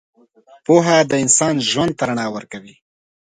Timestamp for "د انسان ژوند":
1.09-1.91